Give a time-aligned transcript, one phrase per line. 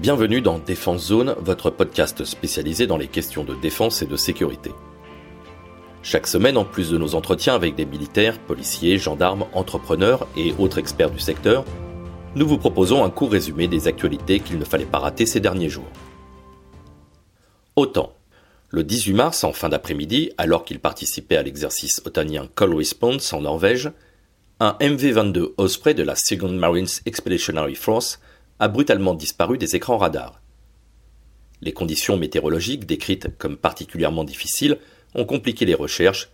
[0.00, 4.70] Bienvenue dans Défense Zone, votre podcast spécialisé dans les questions de défense et de sécurité.
[6.02, 10.78] Chaque semaine, en plus de nos entretiens avec des militaires, policiers, gendarmes, entrepreneurs et autres
[10.78, 11.66] experts du secteur,
[12.34, 15.68] nous vous proposons un court résumé des actualités qu'il ne fallait pas rater ces derniers
[15.68, 15.92] jours.
[17.76, 18.14] Autant.
[18.70, 23.42] Le 18 mars, en fin d'après-midi, alors qu'il participait à l'exercice otanien Call Response en
[23.42, 23.90] Norvège,
[24.60, 28.18] un MV-22 Osprey de la Second Marines Expeditionary Force
[28.60, 30.40] a brutalement disparu des écrans radars.
[31.62, 34.78] Les conditions météorologiques décrites comme particulièrement difficiles
[35.14, 36.30] ont compliqué les recherches,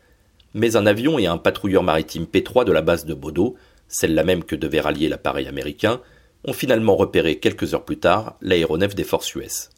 [0.52, 3.56] mais un avion et un patrouilleur maritime P3 de la base de Bodo,
[3.88, 6.00] celle-là même que devait rallier l'appareil américain,
[6.44, 9.70] ont finalement repéré quelques heures plus tard l'aéronef des forces US.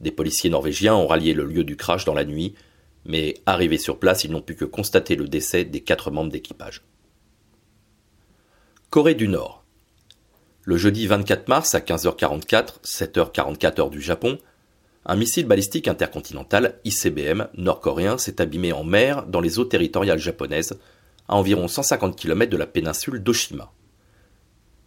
[0.00, 2.54] Des policiers norvégiens ont rallié le lieu du crash dans la nuit,
[3.04, 6.82] mais arrivés sur place, ils n'ont pu que constater le décès des quatre membres d'équipage.
[8.90, 9.57] Corée du Nord.
[10.68, 14.36] Le jeudi 24 mars à 15h44, 7h44 heure du Japon,
[15.06, 20.78] un missile balistique intercontinental ICBM nord-coréen s'est abîmé en mer dans les eaux territoriales japonaises,
[21.26, 23.72] à environ 150 km de la péninsule d'Oshima.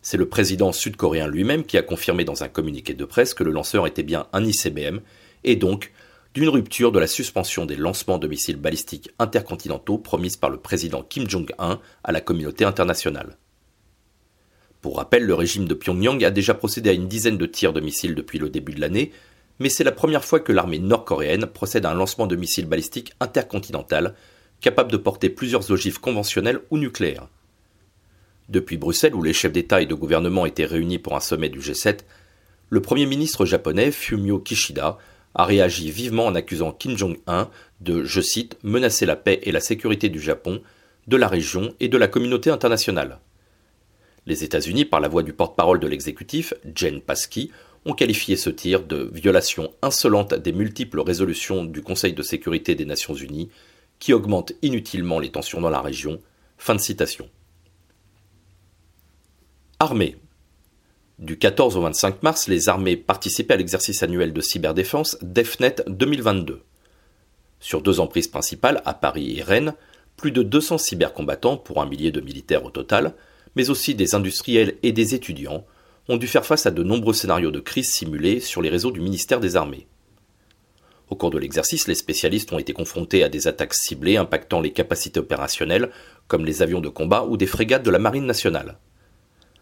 [0.03, 3.49] C'est le président sud-coréen lui-même qui a confirmé dans un communiqué de presse que le
[3.49, 4.99] lanceur était bien un ICBM,
[5.43, 5.93] et donc
[6.35, 11.01] d'une rupture de la suspension des lancements de missiles balistiques intercontinentaux promise par le président
[11.01, 13.35] Kim Jong-un à la communauté internationale.
[14.81, 17.81] Pour rappel, le régime de Pyongyang a déjà procédé à une dizaine de tirs de
[17.81, 19.11] missiles depuis le début de l'année,
[19.59, 23.13] mais c'est la première fois que l'armée nord-coréenne procède à un lancement de missiles balistiques
[23.19, 24.15] intercontinental,
[24.59, 27.27] capable de porter plusieurs ogives conventionnelles ou nucléaires.
[28.49, 31.59] Depuis Bruxelles, où les chefs d'État et de gouvernement étaient réunis pour un sommet du
[31.59, 31.99] G7,
[32.69, 34.97] le Premier ministre japonais Fumio Kishida
[35.35, 37.49] a réagi vivement en accusant Kim Jong-un
[37.81, 40.61] de, je cite, menacer la paix et la sécurité du Japon,
[41.07, 43.19] de la région et de la communauté internationale.
[44.25, 47.51] Les États-Unis, par la voix du porte-parole de l'exécutif, Jen Psaki,
[47.85, 52.85] ont qualifié ce tir de violation insolente des multiples résolutions du Conseil de sécurité des
[52.85, 53.49] Nations Unies
[53.97, 56.19] qui augmentent inutilement les tensions dans la région.
[56.57, 57.27] Fin de citation.
[59.79, 60.17] Armée.
[61.17, 66.61] Du 14 au 25 mars, les armées participaient à l'exercice annuel de cyberdéfense DEFNET 2022.
[67.59, 69.73] Sur deux emprises principales, à Paris et Rennes,
[70.17, 73.13] plus de 200 cybercombattants pour un millier de militaires au total,
[73.55, 75.65] mais aussi des industriels et des étudiants,
[76.07, 79.01] ont dû faire face à de nombreux scénarios de crise simulés sur les réseaux du
[79.01, 79.87] ministère des Armées.
[81.09, 84.71] Au cours de l'exercice, les spécialistes ont été confrontés à des attaques ciblées impactant les
[84.71, 85.91] capacités opérationnelles,
[86.27, 88.77] comme les avions de combat ou des frégates de la Marine nationale.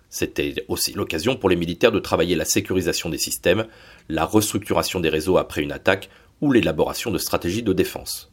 [0.09, 3.65] C'était aussi l'occasion pour les militaires de travailler la sécurisation des systèmes,
[4.09, 6.09] la restructuration des réseaux après une attaque
[6.41, 8.31] ou l'élaboration de stratégies de défense.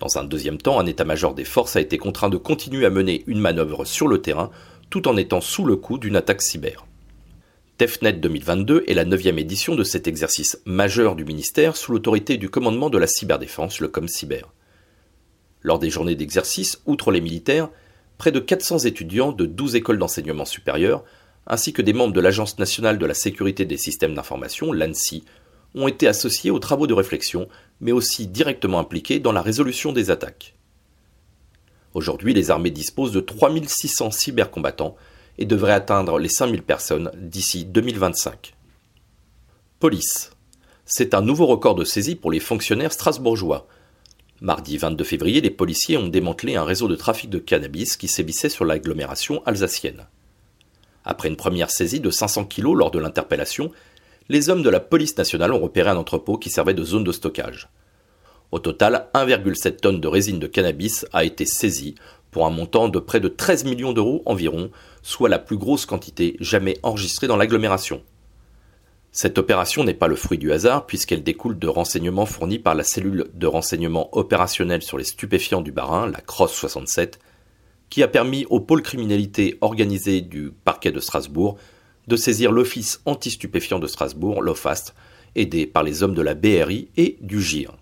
[0.00, 3.24] Dans un deuxième temps, un état-major des forces a été contraint de continuer à mener
[3.26, 4.50] une manœuvre sur le terrain
[4.90, 6.86] tout en étant sous le coup d'une attaque cyber.
[7.76, 12.50] TEFNET 2022 est la neuvième édition de cet exercice majeur du ministère sous l'autorité du
[12.50, 14.42] commandement de la cyberdéfense, le ComCyber.
[15.62, 17.68] Lors des journées d'exercice, outre les militaires,
[18.16, 21.04] près de 400 étudiants de 12 écoles d'enseignement supérieur,
[21.46, 25.24] ainsi que des membres de l'Agence nationale de la sécurité des systèmes d'information, l'ANSI,
[25.74, 27.48] ont été associés aux travaux de réflexion,
[27.80, 30.57] mais aussi directement impliqués dans la résolution des attaques.
[31.94, 34.96] Aujourd'hui, les armées disposent de 3600 cybercombattants
[35.38, 38.54] et devrait atteindre les 5000 personnes d'ici 2025.
[39.78, 40.30] Police.
[40.84, 43.66] C'est un nouveau record de saisie pour les fonctionnaires strasbourgeois.
[44.40, 48.48] Mardi 22 février, les policiers ont démantelé un réseau de trafic de cannabis qui sévissait
[48.48, 50.06] sur l'agglomération alsacienne.
[51.04, 53.72] Après une première saisie de 500 kilos lors de l'interpellation,
[54.28, 57.12] les hommes de la police nationale ont repéré un entrepôt qui servait de zone de
[57.12, 57.68] stockage.
[58.50, 61.94] Au total, 1,7 tonnes de résine de cannabis a été saisie
[62.30, 64.70] pour un montant de près de 13 millions d'euros environ,
[65.02, 68.02] soit la plus grosse quantité jamais enregistrée dans l'agglomération.
[69.12, 72.84] Cette opération n'est pas le fruit du hasard puisqu'elle découle de renseignements fournis par la
[72.84, 77.18] cellule de renseignement opérationnel sur les stupéfiants du Barin, la CROSS 67,
[77.90, 81.56] qui a permis au pôle criminalité organisée du parquet de Strasbourg
[82.06, 84.94] de saisir l'Office anti-stupéfiant de Strasbourg, l'OFAST,
[85.34, 87.77] aidé par les hommes de la BRI et du GIR.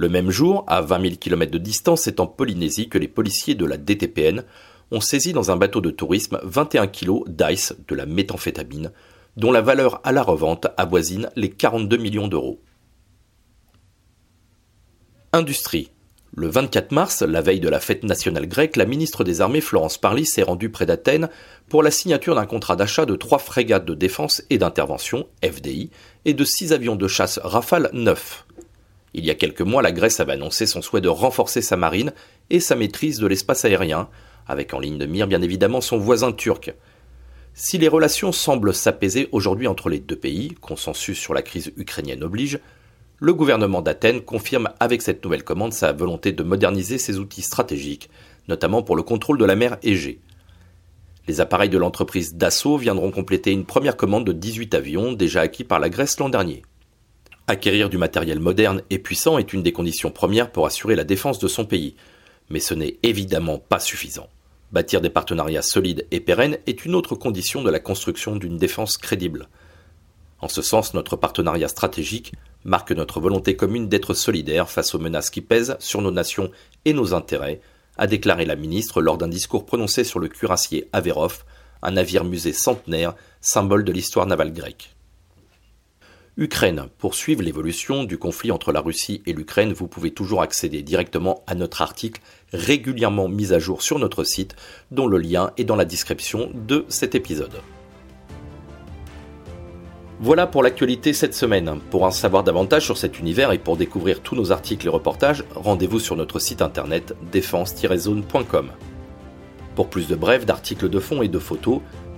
[0.00, 3.56] Le même jour, à 20 000 km de distance, c'est en Polynésie que les policiers
[3.56, 4.44] de la DTPN
[4.92, 8.92] ont saisi dans un bateau de tourisme 21 kg d'ice de la méthamphétamine,
[9.36, 12.60] dont la valeur à la revente avoisine les 42 millions d'euros.
[15.32, 15.90] Industrie.
[16.32, 19.98] Le 24 mars, la veille de la fête nationale grecque, la ministre des Armées Florence
[19.98, 21.28] Parly s'est rendue près d'Athènes
[21.68, 25.90] pour la signature d'un contrat d'achat de trois frégates de défense et d'intervention, FDI,
[26.24, 28.44] et de six avions de chasse Rafale 9.
[29.14, 32.12] Il y a quelques mois, la Grèce avait annoncé son souhait de renforcer sa marine
[32.50, 34.08] et sa maîtrise de l'espace aérien,
[34.46, 36.74] avec en ligne de mire bien évidemment son voisin turc.
[37.54, 42.22] Si les relations semblent s'apaiser aujourd'hui entre les deux pays, consensus sur la crise ukrainienne
[42.22, 42.60] oblige,
[43.18, 48.10] le gouvernement d'Athènes confirme avec cette nouvelle commande sa volonté de moderniser ses outils stratégiques,
[48.46, 50.20] notamment pour le contrôle de la mer Égée.
[51.26, 55.64] Les appareils de l'entreprise Dassault viendront compléter une première commande de 18 avions déjà acquis
[55.64, 56.62] par la Grèce l'an dernier.
[57.50, 61.38] Acquérir du matériel moderne et puissant est une des conditions premières pour assurer la défense
[61.38, 61.96] de son pays,
[62.50, 64.28] mais ce n'est évidemment pas suffisant.
[64.70, 68.98] Bâtir des partenariats solides et pérennes est une autre condition de la construction d'une défense
[68.98, 69.48] crédible.
[70.42, 72.34] En ce sens, notre partenariat stratégique
[72.64, 76.50] marque notre volonté commune d'être solidaires face aux menaces qui pèsent sur nos nations
[76.84, 77.62] et nos intérêts,
[77.96, 81.44] a déclaré la ministre lors d'un discours prononcé sur le cuirassier Averov,
[81.80, 84.97] un navire musée centenaire, symbole de l'histoire navale grecque.
[86.38, 86.84] Ukraine.
[86.98, 91.42] Pour suivre l'évolution du conflit entre la Russie et l'Ukraine, vous pouvez toujours accéder directement
[91.48, 94.54] à notre article régulièrement mis à jour sur notre site,
[94.92, 97.60] dont le lien est dans la description de cet épisode.
[100.20, 101.80] Voilà pour l'actualité cette semaine.
[101.90, 105.44] Pour en savoir davantage sur cet univers et pour découvrir tous nos articles et reportages,
[105.56, 108.70] rendez-vous sur notre site internet défense-zone.com.
[109.74, 111.80] Pour plus de brefs, d'articles de fond et de photos,